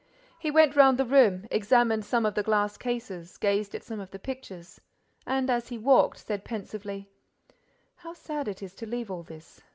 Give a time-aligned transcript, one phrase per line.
[0.39, 4.09] He went round the room, examined some of the glass cases, gazed at some of
[4.09, 4.81] the pictures
[5.27, 7.11] and, as he walked, said, pensively:
[7.97, 9.61] "How sad it is to leave all this!